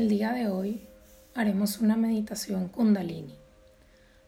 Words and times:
El 0.00 0.08
día 0.08 0.32
de 0.32 0.48
hoy 0.48 0.80
haremos 1.34 1.78
una 1.78 1.94
meditación 1.94 2.68
kundalini, 2.68 3.34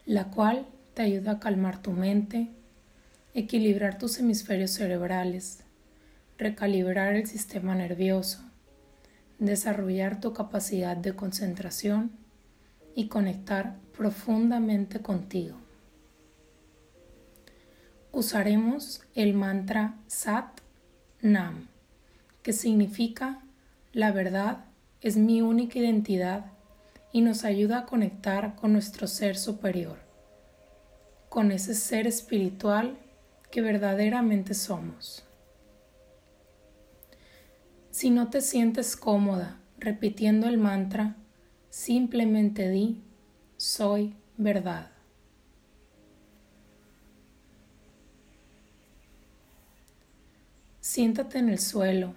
la 0.05 0.27
cual 0.27 0.67
te 0.93 1.01
ayuda 1.01 1.31
a 1.31 1.41
calmar 1.41 1.81
tu 1.81 1.93
mente, 1.93 2.51
equilibrar 3.33 3.97
tus 3.97 4.19
hemisferios 4.19 4.73
cerebrales, 4.73 5.65
recalibrar 6.37 7.15
el 7.15 7.27
sistema 7.27 7.75
nervioso, 7.75 8.41
desarrollar 9.39 10.21
tu 10.21 10.35
capacidad 10.35 10.95
de 10.95 11.17
concentración 11.17 12.13
y 12.95 13.09
conectar 13.09 13.79
profundamente 13.97 15.01
contigo. 15.01 15.57
Usaremos 18.13 19.05
el 19.15 19.33
mantra 19.33 19.95
Sat 20.07 20.61
Nam, 21.23 21.69
que 22.43 22.53
significa 22.53 23.41
la 23.95 24.13
verdad 24.13 24.67
es 25.03 25.17
mi 25.17 25.43
única 25.43 25.81
identidad 25.81 26.47
y 27.13 27.21
nos 27.21 27.45
ayuda 27.45 27.79
a 27.79 27.87
conectar 27.87 28.55
con 28.55 28.73
nuestro 28.73 29.09
ser 29.09 29.37
superior, 29.37 29.99
con 31.29 31.51
ese 31.51 31.75
ser 31.75 32.07
espiritual 32.07 32.97
que 33.51 33.61
verdaderamente 33.61 34.55
somos. 34.55 35.25
Si 37.91 38.11
no 38.11 38.31
te 38.31 38.41
sientes 38.41 38.97
cómoda 38.97 39.59
repitiendo 39.79 40.47
el 40.47 40.57
mantra, 40.57 41.17
simplemente 41.69 42.71
di, 42.71 43.03
soy 43.57 44.15
verdad. 44.37 44.91
Siéntate 50.81 51.39
en 51.39 51.49
el 51.49 51.59
suelo 51.59 52.15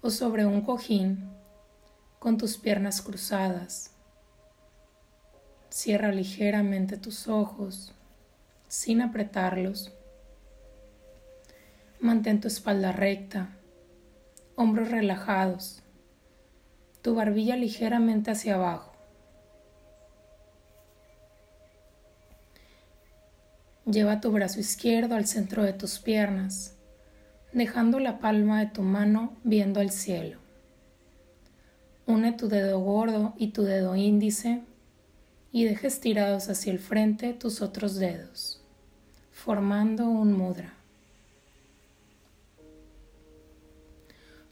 o 0.00 0.10
sobre 0.10 0.46
un 0.46 0.62
cojín 0.62 1.41
con 2.22 2.38
tus 2.38 2.56
piernas 2.56 3.02
cruzadas. 3.02 3.90
Cierra 5.70 6.12
ligeramente 6.12 6.96
tus 6.96 7.26
ojos 7.26 7.96
sin 8.68 9.02
apretarlos. 9.02 9.92
Mantén 11.98 12.40
tu 12.40 12.46
espalda 12.46 12.92
recta, 12.92 13.56
hombros 14.54 14.92
relajados, 14.92 15.82
tu 17.02 17.16
barbilla 17.16 17.56
ligeramente 17.56 18.30
hacia 18.30 18.54
abajo. 18.54 18.92
Lleva 23.84 24.20
tu 24.20 24.30
brazo 24.30 24.60
izquierdo 24.60 25.16
al 25.16 25.26
centro 25.26 25.64
de 25.64 25.72
tus 25.72 25.98
piernas, 25.98 26.76
dejando 27.52 27.98
la 27.98 28.20
palma 28.20 28.60
de 28.60 28.66
tu 28.66 28.82
mano 28.82 29.36
viendo 29.42 29.80
al 29.80 29.90
cielo. 29.90 30.41
Une 32.06 32.32
tu 32.32 32.48
dedo 32.48 32.80
gordo 32.80 33.32
y 33.36 33.48
tu 33.48 33.62
dedo 33.62 33.94
índice 33.94 34.62
y 35.52 35.64
deja 35.64 35.86
estirados 35.86 36.48
hacia 36.48 36.72
el 36.72 36.80
frente 36.80 37.32
tus 37.32 37.62
otros 37.62 37.94
dedos, 37.94 38.60
formando 39.30 40.08
un 40.08 40.32
mudra. 40.32 40.74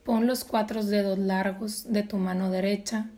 Pon 0.05 0.29
los 0.29 0.45
cuatro 0.45 0.85
dedos 0.85 1.19
largos 1.19 1.93
de 1.93 2.05
tu 2.05 2.19
mano 2.19 2.51
derecha 2.51 3.11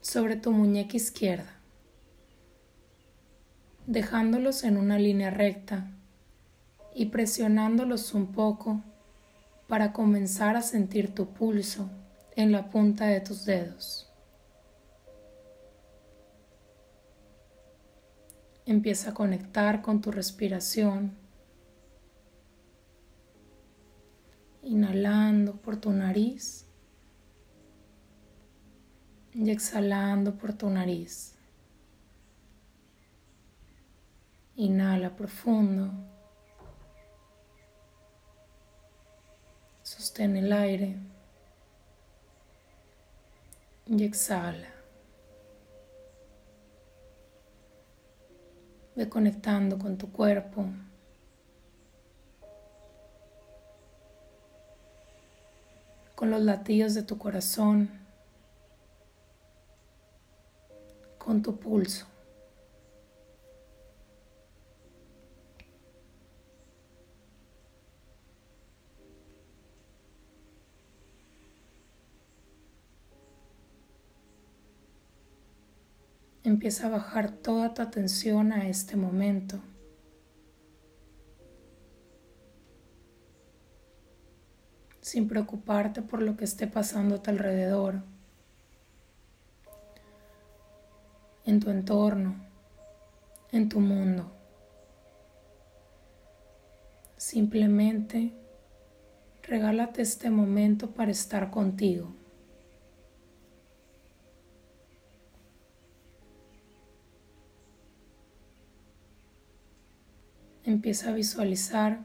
sobre 0.00 0.36
tu 0.36 0.52
muñeca 0.52 0.96
izquierda, 0.96 1.58
dejándolos 3.86 4.62
en 4.62 4.76
una 4.76 4.98
línea 4.98 5.30
recta 5.30 5.90
y 6.94 7.06
presionándolos 7.06 8.14
un 8.14 8.28
poco 8.28 8.80
para 9.66 9.92
comenzar 9.92 10.56
a 10.56 10.62
sentir 10.62 11.14
tu 11.14 11.26
pulso 11.26 11.90
en 12.36 12.52
la 12.52 12.70
punta 12.70 13.06
de 13.06 13.20
tus 13.20 13.44
dedos. 13.44 14.08
Empieza 18.64 19.10
a 19.10 19.14
conectar 19.14 19.82
con 19.82 20.00
tu 20.00 20.10
respiración, 20.10 21.16
inhalando 24.62 25.56
por 25.56 25.76
tu 25.76 25.90
nariz 25.92 26.66
y 29.34 29.50
exhalando 29.50 30.36
por 30.36 30.52
tu 30.52 30.70
nariz. 30.70 31.34
Inhala 34.54 35.16
profundo. 35.16 35.90
Sostén 39.82 40.36
el 40.36 40.52
aire 40.52 41.11
y 43.92 44.04
exhala. 44.04 44.68
Ve 48.96 49.08
conectando 49.08 49.78
con 49.78 49.98
tu 49.98 50.10
cuerpo. 50.10 50.66
Con 56.14 56.30
los 56.30 56.40
latidos 56.40 56.94
de 56.94 57.02
tu 57.02 57.18
corazón. 57.18 57.90
Con 61.18 61.42
tu 61.42 61.58
pulso. 61.58 62.11
Empieza 76.52 76.86
a 76.86 76.90
bajar 76.90 77.30
toda 77.30 77.72
tu 77.72 77.80
atención 77.80 78.52
a 78.52 78.68
este 78.68 78.94
momento. 78.94 79.58
sin 85.00 85.26
preocuparte 85.28 86.00
por 86.00 86.22
lo 86.22 86.36
que 86.36 86.44
esté 86.44 86.66
pasando 86.68 87.16
a 87.16 87.22
tu 87.22 87.30
alrededor, 87.30 88.02
en 91.44 91.58
tu 91.58 91.70
entorno, 91.70 92.36
en 93.50 93.68
tu 93.68 93.80
mundo. 93.80 94.30
Simplemente 97.16 98.32
regálate 99.42 100.02
este 100.02 100.30
momento 100.30 100.92
para 100.92 101.10
estar 101.10 101.50
contigo. 101.50 102.21
Empieza 110.64 111.10
a 111.10 111.12
visualizar 111.12 112.04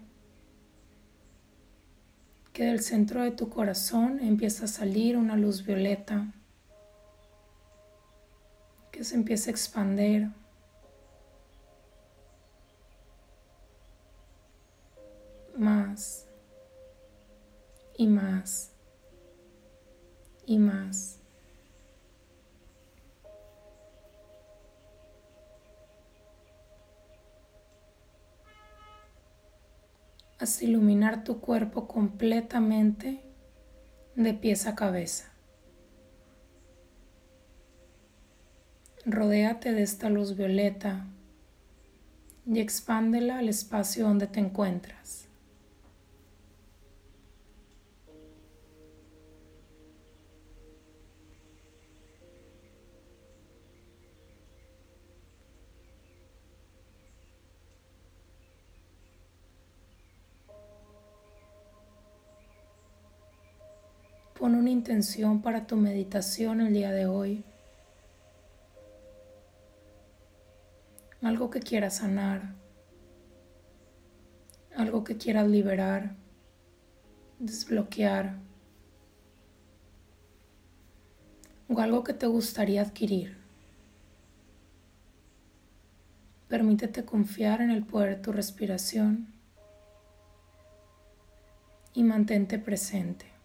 que 2.53 2.66
del 2.66 2.79
centro 2.81 3.22
de 3.22 3.29
tu 3.29 3.50
corazón 3.50 4.19
empieza 4.19 4.66
a 4.66 4.68
salir 4.68 5.16
una 5.16 5.35
luz 5.35 5.63
violeta 5.63 6.34
que 8.91 9.03
se 9.03 9.13
empieza 9.13 9.51
a 9.51 9.51
expandir. 9.51 10.31
Más 15.56 16.25
y 17.95 18.07
más 18.07 18.72
y 20.47 20.57
más. 20.57 21.06
Hasta 30.40 30.66
iluminar 30.66 31.24
tu 31.24 31.40
cuerpo 31.40 31.88
completamente 31.88 33.22
de 34.16 34.34
pies 34.34 34.68
a 34.68 34.75
cabeza. 34.75 35.31
Rodéate 39.06 39.72
de 39.72 39.84
esta 39.84 40.10
luz 40.10 40.36
violeta 40.36 41.06
y 42.45 42.60
expándela 42.60 43.39
al 43.39 43.50
espacio 43.50 44.06
donde 44.06 44.28
te 44.28 44.39
encuentras. 44.39 45.26
Pon 64.38 64.54
una 64.56 64.69
intención 64.69 65.42
para 65.42 65.66
tu 65.66 65.75
meditación 65.75 66.62
el 66.62 66.74
día 66.74 66.92
de 66.92 67.07
hoy. 67.07 67.44
Algo 71.22 71.50
que 71.50 71.60
quieras 71.60 71.98
sanar. 71.98 72.54
Algo 74.75 75.04
que 75.04 75.18
quieras 75.18 75.48
liberar. 75.48 76.16
Desbloquear. 77.39 78.48
o 81.69 81.81
algo 81.81 82.04
que 82.04 82.13
te 82.13 82.28
gustaría 82.28 82.81
adquirir. 82.81 83.38
Permítete 86.48 87.04
confiar 87.04 87.62
en 87.62 87.72
el 87.72 87.84
poder 87.84 88.18
de 88.18 88.22
tu 88.22 88.31
respiración 88.31 89.28
y 91.94 92.04
mantente 92.04 92.57
presente. 92.57 93.37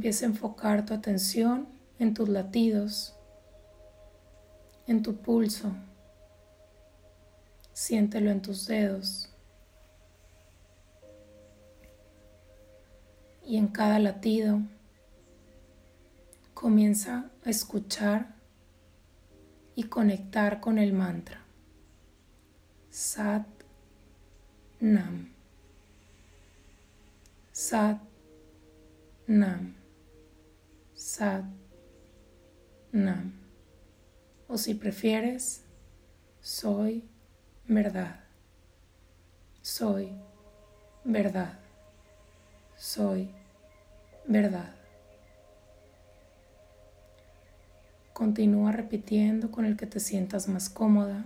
Empieza 0.00 0.24
a 0.24 0.28
enfocar 0.30 0.86
tu 0.86 0.94
atención 0.94 1.68
en 1.98 2.14
tus 2.14 2.26
latidos, 2.26 3.14
en 4.86 5.02
tu 5.02 5.16
pulso. 5.16 5.74
Siéntelo 7.74 8.30
en 8.30 8.40
tus 8.40 8.66
dedos. 8.66 9.28
Y 13.44 13.58
en 13.58 13.68
cada 13.68 13.98
latido 13.98 14.60
comienza 16.54 17.30
a 17.44 17.50
escuchar 17.50 18.34
y 19.74 19.82
conectar 19.82 20.60
con 20.60 20.78
el 20.78 20.94
mantra. 20.94 21.42
Sat 22.88 23.46
Nam. 24.80 25.28
Sat 27.52 28.00
Nam. 29.26 29.79
Sat 31.10 31.42
Nam. 32.92 33.32
O 34.46 34.56
si 34.56 34.74
prefieres, 34.74 35.64
soy 36.40 37.02
verdad. 37.66 38.20
Soy 39.60 40.12
verdad. 41.04 41.58
Soy 42.76 43.28
verdad. 44.28 44.72
Continúa 48.12 48.70
repitiendo 48.70 49.50
con 49.50 49.64
el 49.64 49.76
que 49.76 49.86
te 49.86 49.98
sientas 49.98 50.46
más 50.46 50.70
cómoda. 50.70 51.24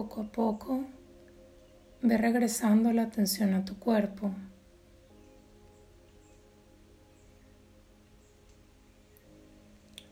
Poco 0.00 0.22
a 0.22 0.24
poco, 0.24 0.84
ve 2.00 2.16
regresando 2.16 2.90
la 2.90 3.02
atención 3.02 3.52
a 3.52 3.66
tu 3.66 3.78
cuerpo. 3.78 4.30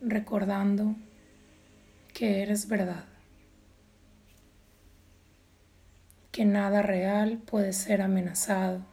Recordando 0.03 0.95
que 2.13 2.43
eres 2.43 2.69
verdad. 2.69 3.07
Que 6.33 6.45
nada 6.45 6.83
real 6.83 7.39
puede 7.39 7.73
ser 7.73 8.03
amenazado. 8.03 8.85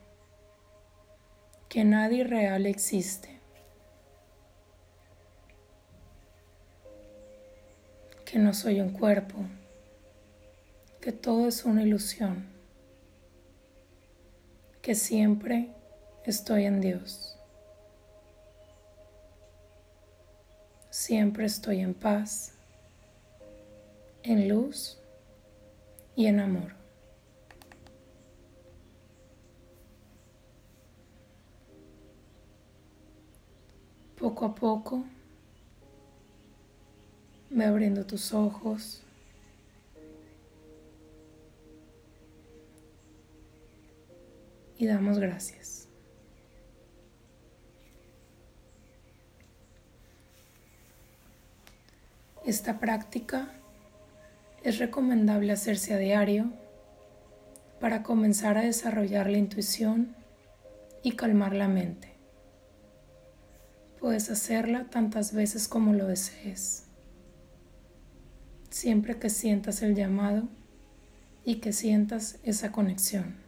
Que 1.68 1.84
nadie 1.84 2.24
real 2.24 2.66
existe. 2.66 3.42
Que 8.24 8.40
no 8.40 8.54
soy 8.54 8.80
un 8.80 8.92
cuerpo 8.92 9.44
que 11.06 11.12
todo 11.12 11.48
es 11.48 11.66
una 11.66 11.84
ilusión, 11.84 12.48
que 14.82 14.96
siempre 14.96 15.70
estoy 16.24 16.66
en 16.66 16.82
Dios, 16.82 17.38
siempre 20.90 21.46
estoy 21.46 21.82
en 21.82 21.94
paz, 21.94 22.54
en 24.24 24.50
luz 24.50 24.98
y 26.16 26.26
en 26.26 26.40
amor. 26.40 26.72
Poco 34.18 34.46
a 34.46 34.56
poco, 34.56 35.04
ve 37.52 37.64
abriendo 37.64 38.04
tus 38.08 38.34
ojos. 38.34 39.05
Y 44.78 44.86
damos 44.88 45.20
gracias. 45.20 45.88
Esta 52.46 52.80
práctica 52.80 53.50
es 54.64 54.78
recomendable 54.78 55.52
hacerse 55.52 55.94
a 55.94 55.98
diario 55.98 56.52
para 57.80 58.04
comenzar 58.04 58.58
a 58.58 58.62
desarrollar 58.62 59.30
la 59.30 59.38
intuición 59.38 60.16
y 61.02 61.14
calmar 61.14 61.54
la 61.54 61.68
mente. 61.68 62.14
Puedes 64.00 64.30
hacerla 64.30 64.86
tantas 64.90 65.34
veces 65.34 65.68
como 65.68 65.94
lo 65.94 66.06
desees, 66.08 66.86
siempre 68.70 69.18
que 69.18 69.30
sientas 69.30 69.82
el 69.82 69.96
llamado 69.96 70.48
y 71.44 71.56
que 71.56 71.74
sientas 71.74 72.38
esa 72.44 72.72
conexión. 72.72 73.45